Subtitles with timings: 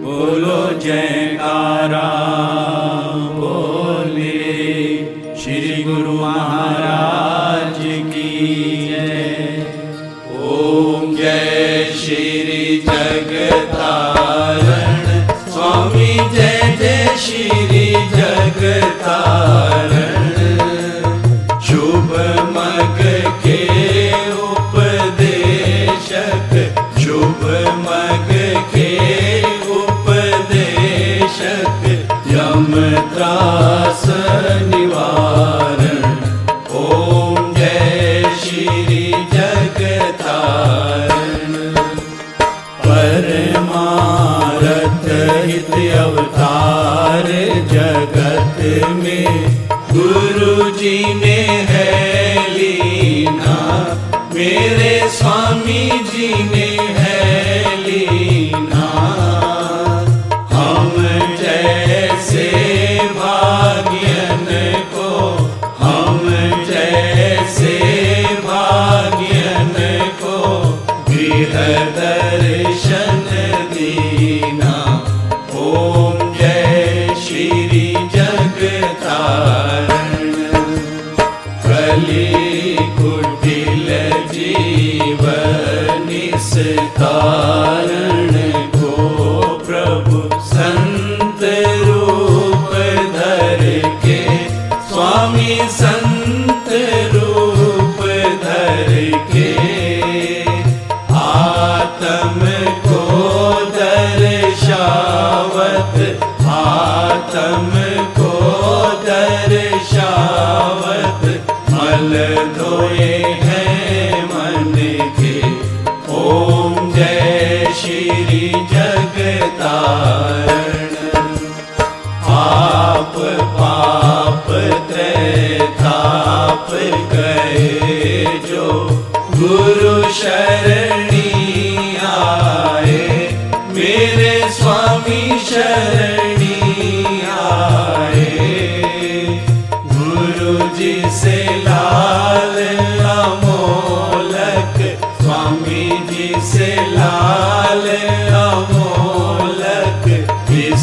[0.00, 2.59] बोलो जयकारा।
[47.80, 48.58] जगत
[48.94, 49.26] में
[49.92, 51.36] गुरु जी ने
[51.70, 53.56] है लीना
[54.34, 56.69] मेरे स्वामी जी ने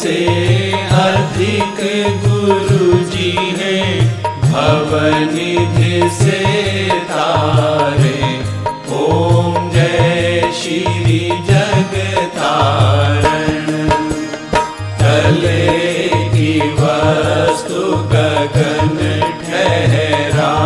[0.00, 0.18] से
[0.98, 1.80] अधिक
[2.22, 3.80] गुरु जी है,
[4.42, 6.38] भवनिधि से
[7.10, 8.20] तारे।
[8.98, 11.18] ओम जय श्री
[11.50, 11.92] जग
[12.36, 13.66] तारण
[15.02, 15.68] तले
[16.32, 17.82] की वस्तु
[18.14, 18.96] गगन
[19.44, 20.64] ठहरावे।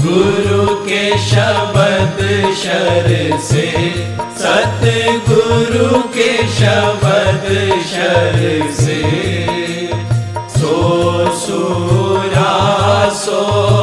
[0.00, 2.22] गुरु के शब्द
[2.62, 3.10] शर
[3.50, 3.68] से
[4.40, 4.82] सत
[5.28, 6.99] गुरु के शब्द
[8.10, 9.02] Tersi
[10.58, 11.30] Sosura
[13.14, 13.79] Sosura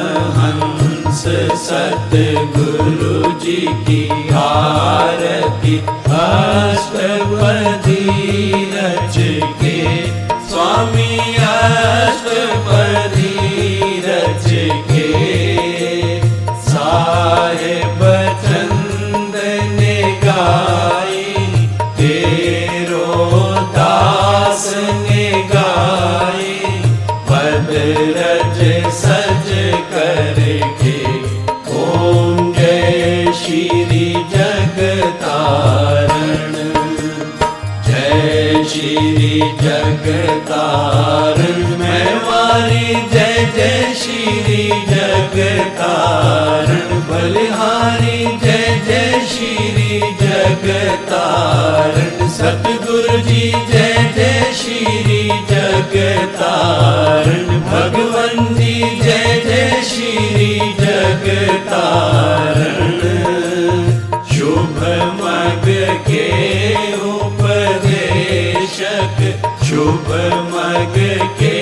[1.62, 3.56] सतगुरु जी
[3.88, 4.00] की
[4.42, 5.74] आरती
[6.18, 8.02] अष्टपदी
[8.74, 9.16] रच
[9.62, 9.74] के
[39.36, 53.42] श्री जगतारण मैं वारी जय जय श्री जगतारण बलिहारी जय जय श्री जगतारण सतगुरु जी
[53.72, 60.48] जय जय श्री जगतारण भगवान जी जय जय श्री
[60.80, 62.24] जगतारण
[64.32, 64.80] शुभ
[65.20, 65.68] मग
[66.08, 66.65] के
[69.76, 70.06] शुभ
[70.52, 70.94] मग
[71.38, 71.56] के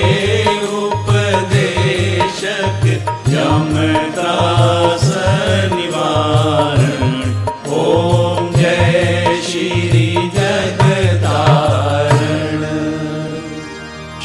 [0.80, 2.04] उपदेशक
[3.28, 5.06] यमदास
[5.72, 7.02] निवारण।
[7.78, 10.04] ओम जय श्री
[10.36, 11.02] जगतारण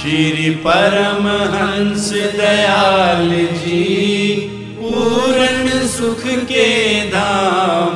[0.01, 2.07] श्री परमहंस
[2.37, 3.83] दयाल जी
[4.79, 5.65] पूर्ण
[5.97, 6.69] सुख के
[7.09, 7.91] धाम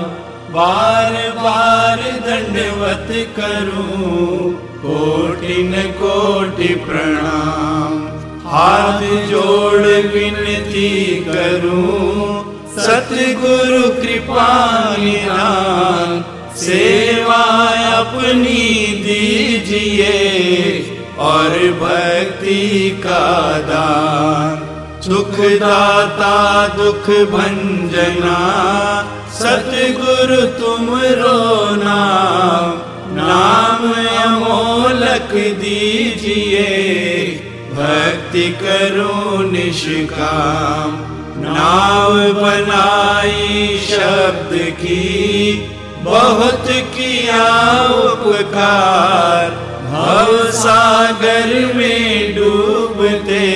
[0.57, 3.09] बार बार दंडवत
[3.39, 7.93] करूं कोटि न कोटि प्रणाम।
[8.47, 10.89] हाथ जोड़ विनती
[11.27, 12.43] करूँ।
[12.79, 14.47] सतगुरु कृपा
[14.97, 16.23] निधान
[16.57, 17.41] सेवा
[17.93, 18.63] अपनी
[19.03, 20.19] दीजिए
[21.19, 21.49] और
[21.81, 23.25] भक्ति का
[23.69, 24.55] दान।
[25.01, 26.35] सुख दाता
[26.77, 28.39] दुख भंजना।
[29.33, 31.39] सतगुरु तुम रो
[31.75, 32.81] नाम
[33.15, 33.81] नाम
[35.33, 36.63] अमोलक दीजिए।
[37.71, 40.91] भक्ति करो निष्काम।
[41.43, 45.69] नाव बनाई शब्द की,
[45.99, 47.45] बहुत किया
[48.11, 49.49] उपकार।
[49.85, 53.47] भव सागर में डूबते,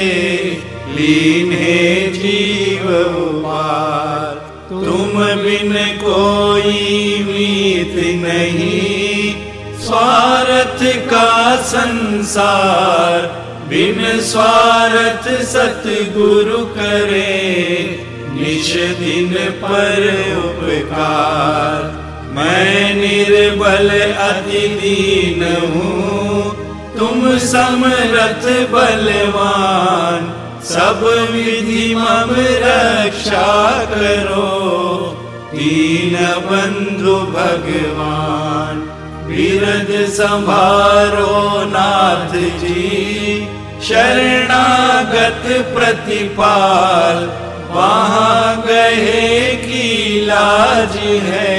[0.89, 2.87] लीन है जीव
[3.45, 4.35] पार
[4.69, 5.13] तुम
[5.43, 6.73] बिन कोई
[7.23, 7.95] मीत
[8.25, 8.96] नहीं।
[9.87, 13.21] स्वार्थ का संसार,
[13.69, 17.37] बिन स्वार्थ सतगुरु करे,
[18.31, 20.03] निश दिन पर
[20.37, 21.85] उपकार।
[22.35, 26.41] मैं निर्बल अति दीन हूँ,
[26.97, 33.55] तुम समरथ बलवान। सब विधि मम रक्षा
[33.85, 34.51] करो,
[35.53, 38.96] दीन बंधु भगवान।
[39.27, 43.47] बिरद संभारो नाथ जी,
[43.87, 45.43] शरणागत
[45.75, 47.17] प्रतिपाल,
[47.69, 51.57] वहाँ गए की लाज है,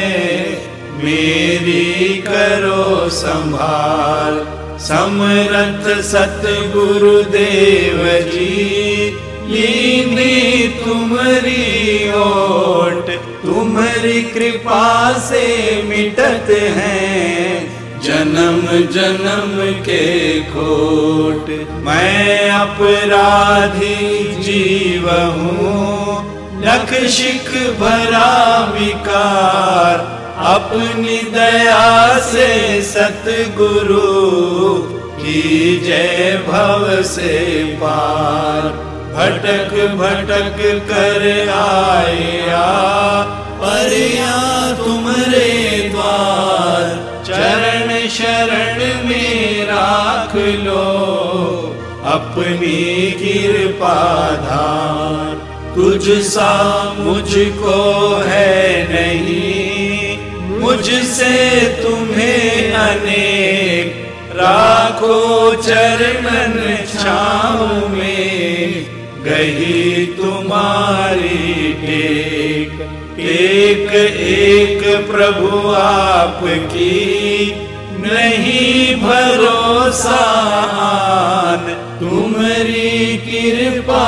[1.05, 4.47] मेरी करो संभाल।
[4.79, 13.11] समरथ सतगुरु देव जी लीनी तुम्हारी ओट,
[13.43, 15.47] तुम्हारी कृपा से
[15.83, 21.49] मिटत हैं जन्म जन्म के खोट।
[21.87, 27.49] मैं अपराधी जीव हूँ लख शिख
[27.81, 28.35] भरा
[28.75, 29.97] विकार,
[30.49, 32.51] अपनी दया से
[32.83, 34.03] सतगुरु
[35.15, 38.87] की जय भव से पार।
[39.19, 40.59] भटक भटक
[40.89, 41.23] कर
[41.53, 42.67] आया।
[43.63, 44.37] परिया
[44.73, 46.85] तुमरे द्वार,
[47.27, 50.85] चरण शरण में राख लो।
[52.05, 53.97] अपनी कृपा
[54.31, 55.35] धार,
[55.75, 56.53] तुझ सा
[56.99, 57.77] मुझको
[58.27, 60.19] है नहीं।
[60.61, 64.05] मुझसे तुम्हें अनेक
[64.37, 68.99] राखो चरणन छाँव में।
[69.29, 72.73] गही तुम्हारी टेक।
[73.21, 76.95] एक एक प्रभु आपकी
[78.01, 80.21] नहीं भरोसा
[82.01, 84.05] तुम्हारी कृपा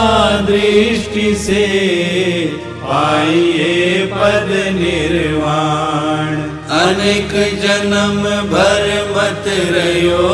[0.46, 1.64] दृष्टि से
[2.82, 6.36] पाइए पद निर्वाण।
[6.78, 8.22] अनेक जन्म
[8.52, 8.86] भर
[9.16, 10.28] मत रहो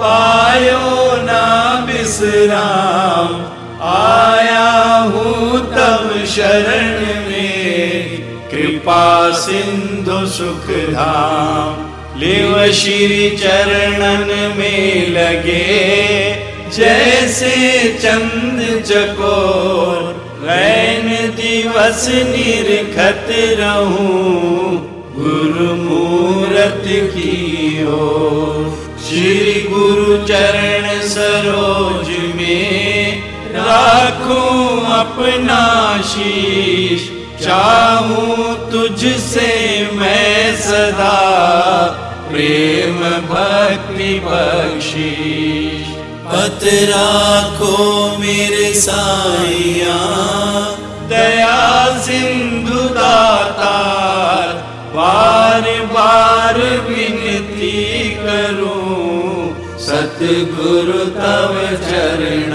[0.00, 0.88] पायो
[1.22, 1.44] ना
[1.88, 3.57] विश्राम।
[5.10, 6.90] हूँ तब शरण
[7.28, 8.18] में।
[8.50, 11.86] कृपा सिंधु सुख धाम
[12.20, 15.66] लिव श्री चरणन में लगे।
[16.76, 17.52] जैसे
[18.02, 20.00] चंद चकोर,
[20.42, 23.26] रैन दिवस निरखत
[23.60, 28.66] रहूँ। गुरु मूरत की ओर।
[29.08, 31.97] श्री गुरु चरण सरोज
[34.98, 37.12] अपना शीश
[37.44, 41.18] चाहूँ तुझसे मैं सदा।
[42.30, 45.94] प्रेम भक्ति बख्शीश।
[46.26, 49.98] पत राखो मेरे साइया।
[51.08, 54.48] दया सिंधु दातार
[54.96, 58.98] बार बार विनती करूँ।
[59.78, 61.54] सतगुरु तव
[61.88, 62.47] चरणार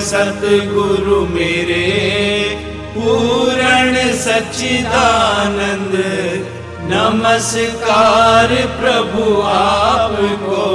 [0.00, 1.90] सतगुरु मेरे,
[2.96, 5.94] पूर्ण सच्चिदानंद,
[6.82, 8.48] नमस्कार
[8.80, 10.66] प्रभु आपको।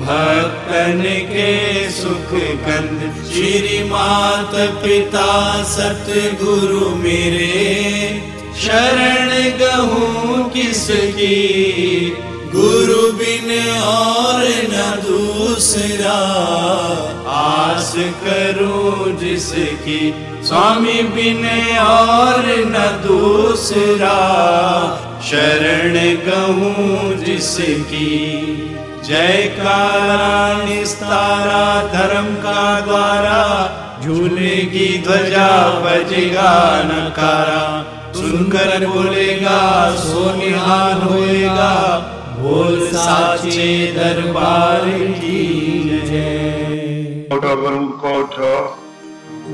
[0.00, 8.22] भक्तन के सुख कंद श्री मात पिता सतगुरु मेरे,
[8.62, 11.42] शरण गहूँ किसकी?
[12.54, 16.18] गुरु बिन और न दूसरा।
[17.82, 21.46] आस करूँ जिसकी स्वामी बिन
[21.78, 22.74] और न
[23.06, 24.18] दूसरा।
[25.30, 25.94] शरण
[26.26, 28.10] गहूं जिसकी।
[29.04, 33.40] जयकारा निस्तारा धर्म का द्वारा,
[34.04, 37.64] झूलेगी ध्वजा बजेगा नकारा
[38.12, 41.74] सुनकर बोलेगा, सोनिहाल होएगा,
[42.38, 45.42] बोल साचे दरबार की
[46.06, 46.41] जय।
[47.34, 48.34] कोठ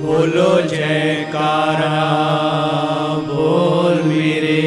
[0.03, 1.99] बोलो जयकारा
[3.29, 4.63] बोल मेरे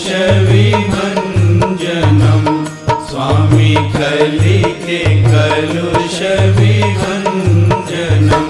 [0.04, 1.68] शर्विखनु
[3.08, 5.00] स्वामी कलिके
[6.16, 8.40] शर्विखनु जनो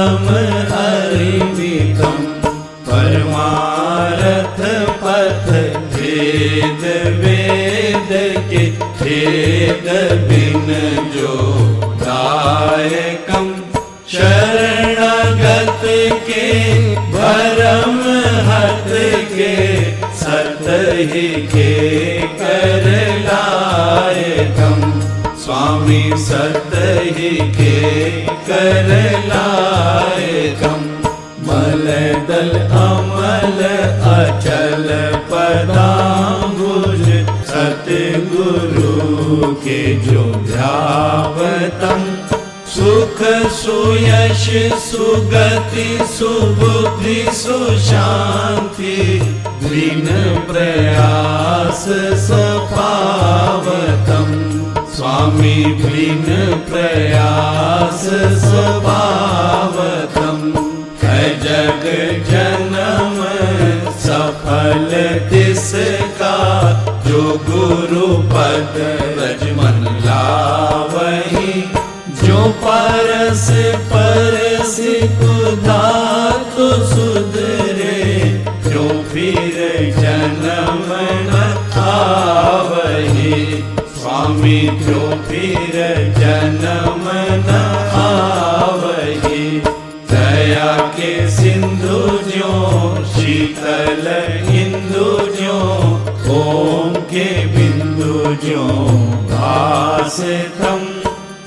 [0.00, 0.28] सम
[0.74, 2.20] अरिमितम
[2.84, 4.60] परमारथ
[5.02, 5.48] पथ
[5.94, 6.84] भेद
[7.24, 8.12] वेद
[8.52, 8.62] के
[9.00, 9.88] भेद
[10.30, 10.70] बिन
[11.16, 11.34] जो
[12.04, 13.50] दायकम।
[14.14, 15.84] शरणागत
[16.30, 16.46] के
[17.16, 18.00] भरम
[18.48, 18.90] हत
[19.36, 19.54] के
[20.22, 20.64] सत
[21.54, 21.70] के
[22.40, 22.79] कर
[25.80, 26.72] स्वामी सत
[27.16, 27.76] ही के
[28.48, 28.88] कर
[29.28, 30.82] लायकम
[31.46, 31.86] मल
[32.28, 33.60] दल अमल
[34.10, 34.84] अचल
[35.30, 37.06] पदाम्बुज
[37.50, 38.92] सतगुरु
[39.64, 42.00] के जो ध्यावतम।
[42.74, 43.18] सुख
[43.54, 44.44] सुयश
[44.90, 48.96] सुगति सुबुद्धि सुशांति
[49.64, 50.06] दिन
[50.50, 51.82] प्रयास
[52.28, 54.09] सपावतम।
[55.30, 56.24] स्वामी बिन
[56.68, 58.02] प्रयास
[58.44, 60.38] सपावतम
[61.02, 61.84] है जग
[62.30, 63.18] जन्म
[64.04, 64.88] सफल
[65.30, 66.32] तिसका।
[67.06, 68.74] जो गुरु पद
[69.18, 71.54] रजमन लावही।
[72.22, 73.46] जो परस
[73.92, 74.76] परस
[75.20, 75.82] कुदा
[76.56, 77.59] तो सुधरे
[84.30, 85.74] जो फिर
[86.16, 87.06] जन्म
[87.46, 87.56] न
[88.00, 89.60] आवही।
[90.10, 91.98] दया के सिंधु
[92.30, 92.52] जो
[93.14, 94.06] शीतल
[94.60, 95.10] इंदु
[95.40, 95.58] जो
[96.36, 98.64] ओम के बिंदु जो
[99.32, 100.86] भासतम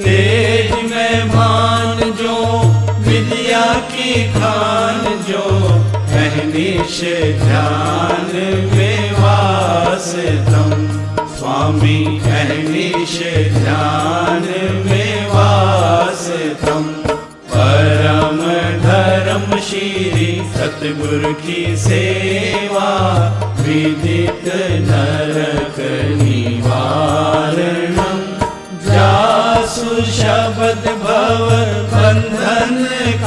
[0.03, 2.37] तेज में भान जो
[3.07, 5.45] विद्या की खान जो
[6.19, 6.99] अहनिश
[7.43, 8.31] ध्यान
[8.75, 10.82] में वासतम
[11.43, 13.15] स्वामी अहनिश
[13.53, 14.43] ध्यान
[14.85, 16.83] में वासतम।
[17.53, 18.38] परम
[18.83, 22.91] धर्म श्री सतगुरु की सेवा
[23.59, 24.47] विदित
[24.88, 25.77] नरक
[26.21, 28.17] निवारणम।
[28.88, 31.45] जासु शब्द भव
[31.93, 32.75] बंधन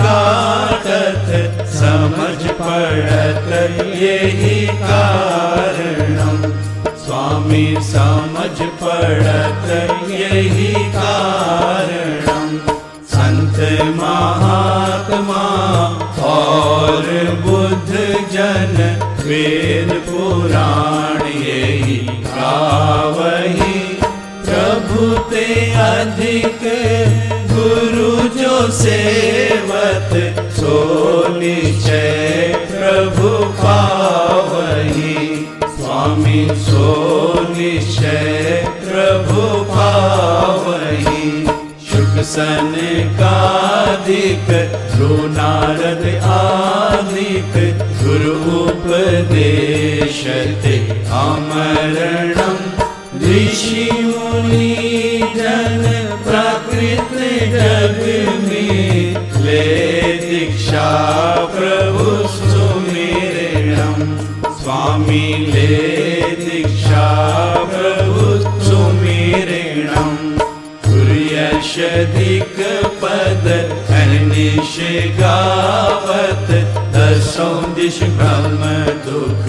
[0.00, 1.28] काटत
[1.76, 3.48] समझ पड़त
[4.02, 5.25] यही कारणम
[7.46, 9.66] स्वामी समझ पड़त
[10.10, 12.56] यही कारणम
[13.12, 13.58] संत
[13.98, 15.44] महात्मा
[16.30, 17.06] और
[17.44, 17.92] बुद्ध
[18.32, 18.74] जन
[19.26, 23.78] वेद पुराण यही गावही
[24.48, 25.46] प्रभु ते
[25.86, 26.68] अधिक
[27.54, 30.14] गुरु जो सेवत,
[30.58, 30.76] सो
[31.38, 32.15] निश्चय
[36.35, 36.87] सो
[37.57, 41.29] निश्चय प्रभु पावही
[41.89, 42.73] शुक सन
[43.19, 44.49] कादिक
[44.95, 46.03] ध्रुव नारद
[46.37, 47.55] आदिक
[48.01, 48.33] गुरु
[48.63, 50.19] उपदेश
[50.65, 50.75] ते
[51.21, 52.59] अमरणम
[53.23, 54.75] ऋषि मुनि
[55.37, 55.85] जन
[56.27, 57.15] प्राकृत
[57.55, 58.03] जग
[58.49, 59.63] में ले
[60.27, 60.89] दीक्षा
[61.55, 63.99] प्रभु सुमेरणम
[64.61, 66.04] स्वामी ले
[66.38, 67.04] दीक्षा
[67.72, 68.66] प्रभुसुमेरेणम्
[70.86, 72.26] सूर्यशधिकपद
[74.00, 74.74] अनिश
[75.20, 76.50] गावत
[76.96, 78.62] दशौ दिश ब्रह्म
[79.06, 79.44] दुःख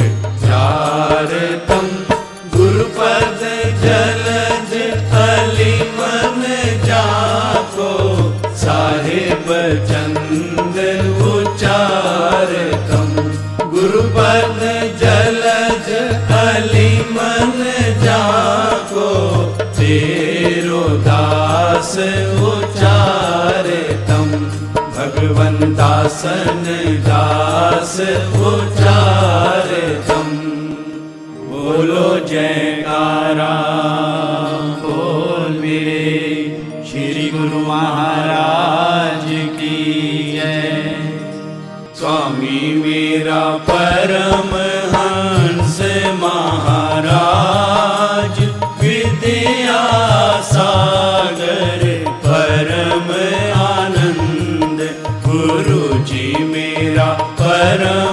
[0.45, 1.91] चारतम्
[2.55, 3.41] गुरुपद
[3.83, 4.71] जलज
[5.25, 6.41] अलिमन
[6.87, 7.91] जाको
[8.63, 9.47] साहेब
[9.91, 10.87] चन्द्र
[11.33, 13.15] उचारतम्
[13.75, 14.61] गुरुपद
[16.57, 17.59] अली मन
[18.03, 19.09] जाको
[19.77, 21.91] तेरो दास
[22.49, 24.29] उचारतम
[24.95, 26.63] भगवन दासन
[27.09, 27.95] दास
[28.51, 30.29] उचारतम
[31.51, 33.53] बोलो जयकारा,
[34.81, 36.09] बोल मेरे
[36.89, 39.27] श्री गुरु महाराज
[39.59, 39.77] की
[40.33, 40.65] जय।
[41.99, 44.36] स्वामी मेरा परम
[57.67, 58.06] परम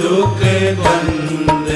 [0.00, 0.40] दुख
[0.80, 1.68] बंद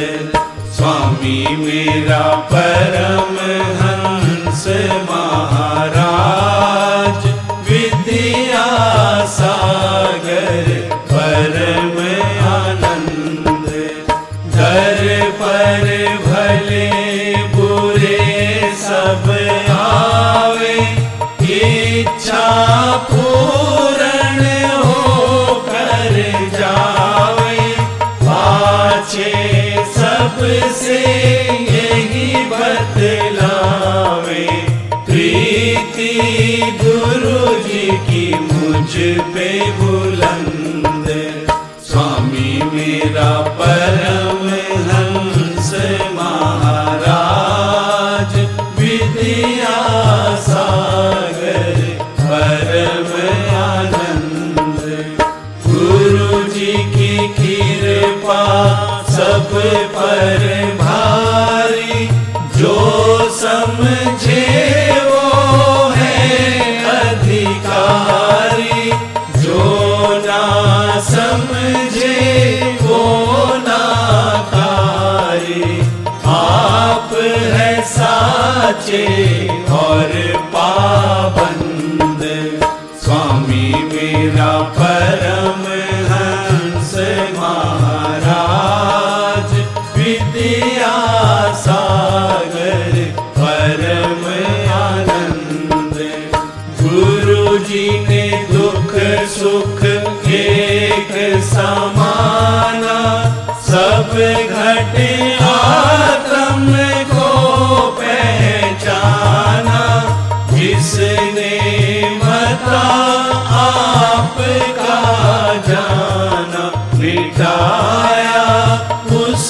[0.77, 3.37] स्वामी मेरा परम
[3.83, 4.67] हंस
[5.11, 5.24] मा।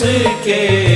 [0.04, 0.93] सके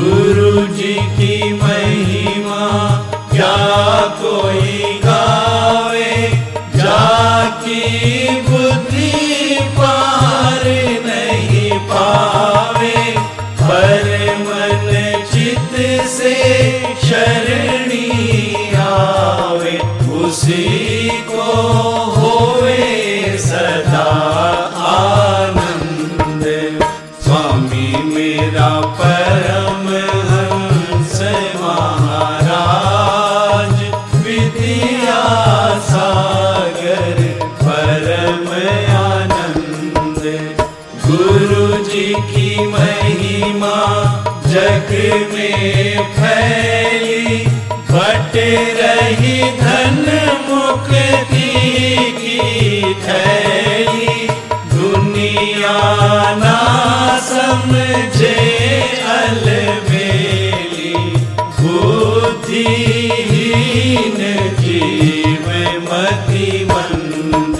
[0.00, 2.66] गुरु जी की महिमा
[3.32, 3.56] क्या
[4.20, 6.12] कोई गावे
[6.76, 7.82] जाकी
[8.48, 10.64] बुद्धि पार
[11.06, 12.96] नहीं पावे।
[13.60, 14.08] पर
[14.46, 14.88] मन
[15.32, 15.76] चित
[16.16, 16.34] से
[17.06, 18.06] शरणी
[18.86, 19.78] आवे,
[20.20, 20.79] उसी
[53.04, 54.28] फैली
[54.74, 55.78] दुनिया
[56.42, 56.56] ना
[57.28, 58.34] समझे
[59.16, 60.94] अलबेली।
[64.60, 65.46] जीव
[65.84, 67.58] मति मंद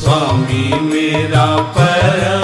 [0.00, 2.37] स्वामी मेरा परम